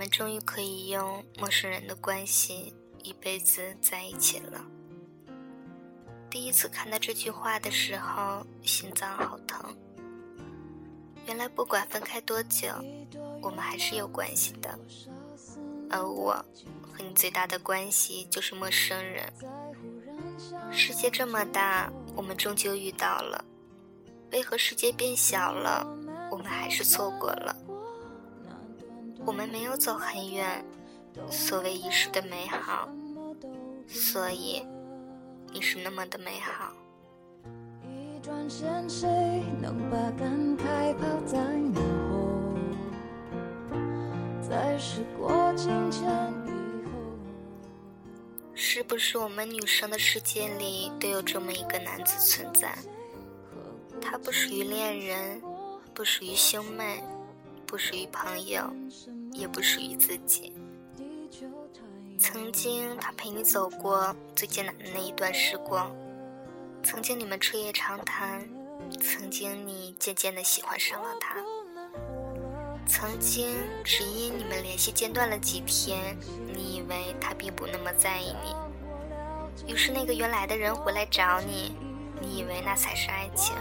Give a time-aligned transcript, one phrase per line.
[0.00, 2.72] 我们终于可以用陌生人的关系
[3.02, 4.64] 一辈子在一起了。
[6.30, 9.76] 第一次看到这句话的时候，心脏好疼。
[11.26, 12.68] 原来不管分开多久，
[13.42, 14.78] 我们还是有关系的。
[15.90, 16.32] 而我
[16.80, 19.30] 和你最大的关系就是陌生人。
[20.72, 23.44] 世界这么大，我们终究遇到了。
[24.32, 25.86] 为何世界变小了，
[26.30, 27.54] 我们还是错过了？
[29.30, 30.64] 我们没有走很远，
[31.30, 32.88] 所谓一时的美好，
[33.86, 34.66] 所以
[35.52, 36.74] 你是那么的美好。
[48.52, 52.76] 是不是我们女生的世界里都有这么一个男子存在？
[54.00, 55.40] 他不属于恋人，
[55.94, 57.00] 不属于兄妹。
[57.66, 58.68] 不属于朋友，
[59.32, 60.52] 也不属于自己。
[62.18, 65.90] 曾经，他陪你走过最艰难的那一段时光；
[66.82, 68.42] 曾经，你们彻夜长谈；
[69.00, 71.36] 曾经，你渐渐的喜欢上了他；
[72.86, 76.16] 曾经，只因你们联系间断了几天，
[76.52, 81.74] 你以为他并不那么在意你，于是那个原来的人回来找你，
[82.20, 83.56] 你以为那才是爱情。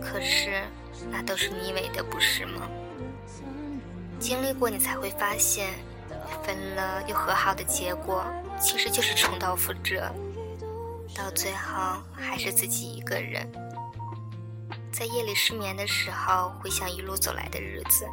[0.00, 0.62] 可是，
[1.10, 2.68] 那都是你以为的，不是吗？
[4.22, 5.74] 经历过，你才会发现，
[6.44, 8.24] 分了又和好的结果，
[8.60, 10.08] 其实就是重蹈覆辙，
[11.12, 13.50] 到最后还是自己一个人，
[14.92, 18.06] 在夜里失眠的时候，回想一路走来的日子，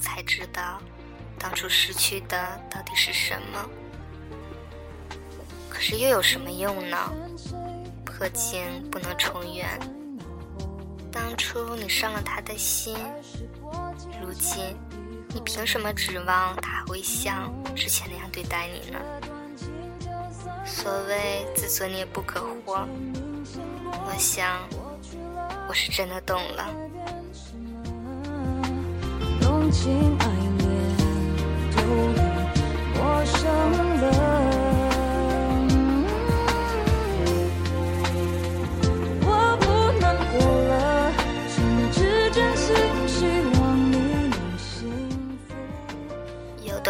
[0.00, 0.80] 才知道，
[1.38, 2.38] 当初失去的
[2.70, 3.68] 到底是什么。
[5.68, 6.96] 可是又有什么用呢？
[8.06, 9.78] 破镜不能重圆，
[11.12, 12.96] 当初你伤了他的心，
[14.22, 14.74] 如今。
[15.32, 18.98] 你凭什么指望他会像之前那样对待你呢？
[20.66, 22.86] 所谓自作孽不可活，
[24.06, 24.60] 我想
[25.68, 26.68] 我是真的懂了。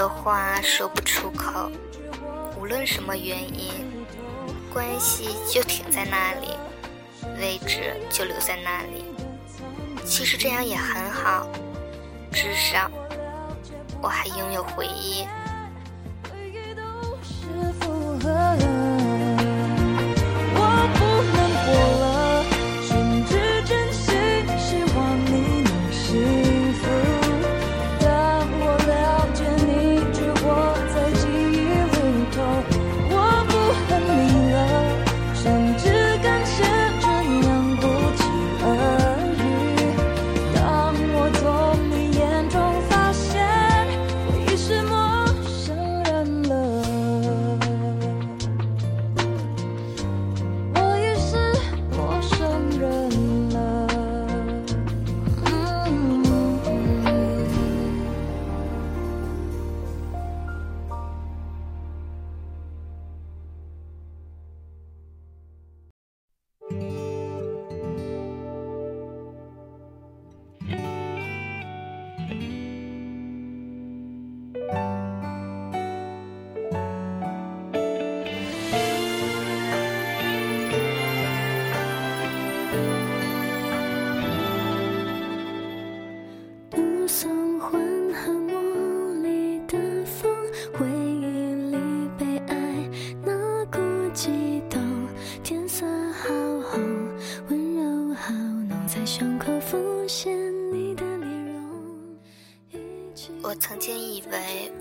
[0.01, 1.71] 的话说不出口，
[2.59, 4.03] 无论什么原因，
[4.73, 6.57] 关系就停在那里，
[7.39, 9.05] 位置就留在那里。
[10.07, 11.47] 其实这样也很好，
[12.33, 12.91] 至少
[14.01, 15.27] 我还拥有回忆。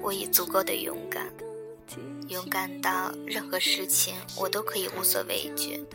[0.10, 1.32] 我已足够的勇敢，
[2.30, 5.86] 勇敢到任何事情我都可以无所畏惧。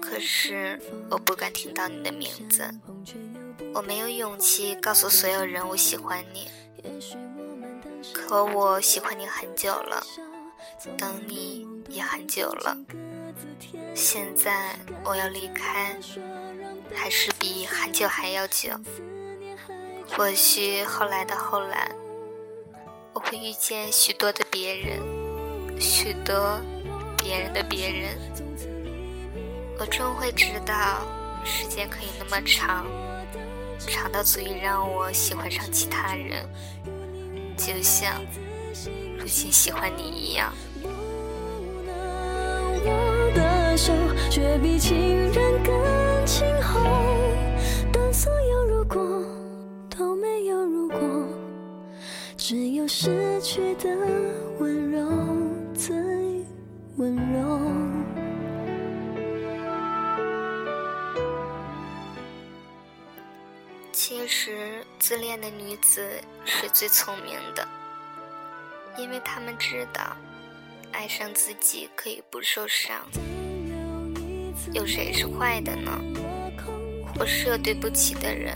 [0.00, 2.62] 可是我不敢听到你的名字，
[3.74, 6.48] 我没有勇气告诉所有人我喜欢你。
[8.12, 10.06] 可我喜欢你很久了，
[10.96, 12.78] 等你也很久了。
[13.96, 15.98] 现在我要离开，
[16.94, 18.70] 还是比很久还要久。
[20.08, 21.90] 或许后来的后来，
[23.14, 25.00] 我会遇见许多的别人，
[25.78, 26.60] 许多
[27.18, 28.16] 别人的别人。
[29.78, 31.02] 我终会知道，
[31.44, 32.86] 时间可以那么长，
[33.78, 36.48] 长到足以让我喜欢上其他人。
[37.56, 38.20] 就像
[39.18, 40.52] 如今喜欢你一样。
[42.84, 43.92] 我的手
[44.30, 45.74] 却比情人更
[57.02, 57.58] 温柔。
[63.90, 66.08] 其实，自恋的女子
[66.44, 67.66] 是最聪明的，
[68.96, 70.16] 因为她们知道。
[70.92, 73.00] 爱上自己可以不受伤，
[74.72, 75.90] 有谁是坏的呢？
[77.18, 78.54] 我是有对不起的人，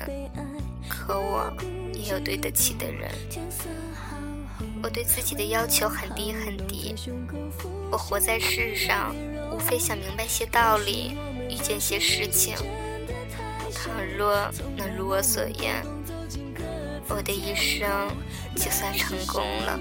[0.88, 1.52] 可我
[1.92, 3.10] 也有对得起的人。
[4.86, 6.94] 我对自己的要求很低很低，
[7.90, 9.12] 我活在世上，
[9.50, 11.16] 无非想明白些道理，
[11.50, 12.54] 遇见些事情。
[13.74, 15.84] 倘若能如我所愿，
[17.08, 17.88] 我的一生
[18.54, 19.76] 就算成功了。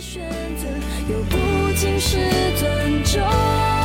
[0.00, 0.68] 选择
[1.12, 2.16] 又不仅是
[2.56, 3.77] 尊重。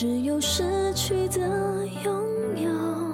[0.00, 0.62] 只有失
[0.94, 3.09] 去的拥有。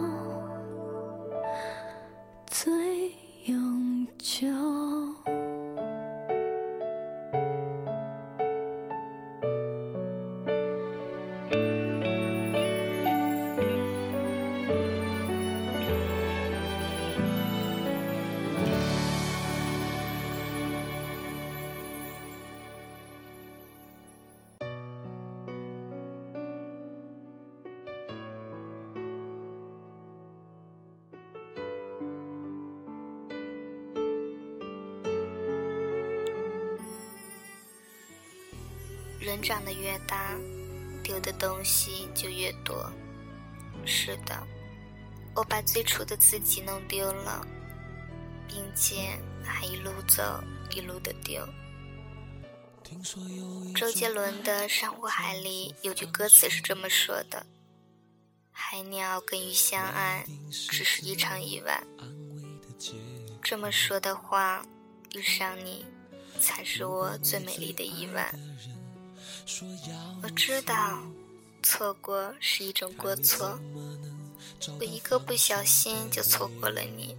[39.26, 40.38] 人长得越大，
[41.02, 42.88] 丢的东西就越多。
[43.84, 44.40] 是的，
[45.34, 47.44] 我把最初的自己弄丢了，
[48.46, 50.22] 并且还一路走
[50.70, 51.44] 一路的丢。
[53.74, 57.44] 周杰伦的《上湖海》里有句歌词是这么说的
[58.52, 60.24] ：“海鸟跟鱼相爱，
[60.70, 61.82] 只是一场意外。”
[63.42, 64.64] 这么说的话，
[65.16, 65.84] 遇上你，
[66.40, 68.32] 才是我最美丽的意外。
[70.22, 71.00] 我知道，
[71.62, 73.58] 错过是一种过错。
[74.78, 77.16] 我一个不小心就错过了你，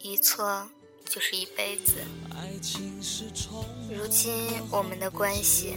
[0.00, 0.68] 一错
[1.06, 1.94] 就是一辈子。
[3.90, 4.32] 如今
[4.70, 5.76] 我们的关系，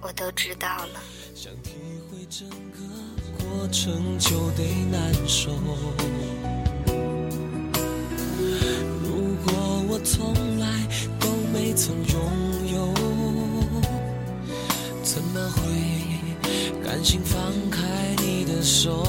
[0.00, 1.00] 我都知道了。
[9.02, 9.52] 如果
[9.88, 10.66] 我从来
[11.18, 12.39] 都没曾拥
[16.90, 17.86] 甘心放开
[18.20, 19.04] 你的手？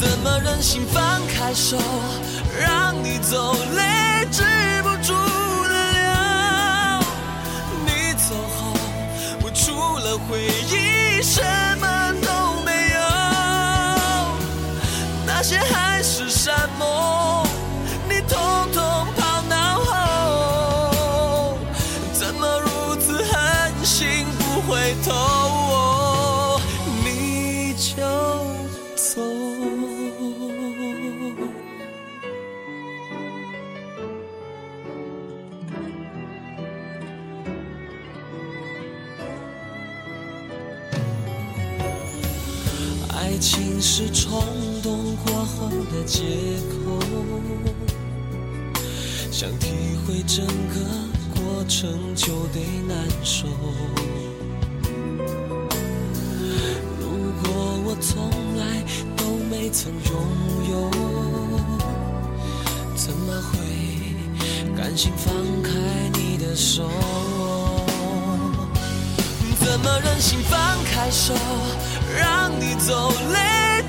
[0.00, 1.78] 怎么忍心放开手，
[2.60, 4.26] 让你走，泪
[29.12, 29.20] 走
[43.12, 44.40] 爱情是冲
[44.80, 46.22] 动过后的借
[46.70, 47.00] 口
[49.32, 49.66] 想体
[50.06, 50.78] 会整个
[51.34, 53.48] 过程就得难受。
[57.00, 57.08] 如
[57.42, 58.49] 果我从
[59.72, 60.12] 曾拥
[60.68, 60.90] 有，
[62.96, 63.58] 怎么会
[64.76, 65.70] 甘心放开
[66.14, 66.90] 你的手？
[69.60, 71.34] 怎么忍心放开手，
[72.18, 73.84] 让你走泪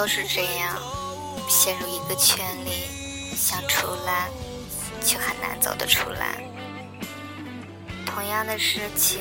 [0.00, 0.78] 都是这样，
[1.46, 2.88] 陷入一个圈里，
[3.36, 4.30] 想出来
[5.04, 6.36] 却很难走得出来。
[8.06, 9.20] 同样的事情，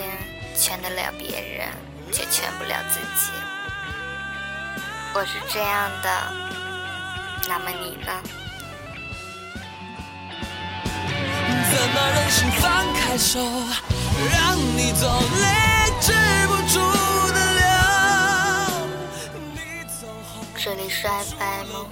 [0.57, 1.67] 劝得了别人，
[2.13, 3.29] 却劝不了自己。
[5.13, 6.33] 我是这样的，
[7.49, 8.23] 那么你呢？
[11.71, 13.37] 怎么忍心放开手，
[14.31, 16.13] 让你走泪止
[16.47, 16.79] 不住
[20.61, 21.85] 这里是 FM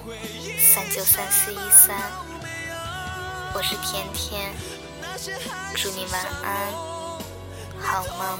[0.59, 1.95] 三九三四一三，
[3.53, 4.53] 我是甜甜，
[5.73, 6.73] 祝你晚安，
[7.79, 8.37] 好梦。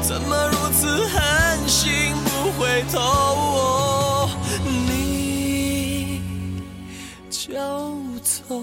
[0.00, 4.30] 怎么如此狠心不回头？
[4.86, 6.22] 你
[7.28, 7.50] 就
[8.22, 8.54] 走。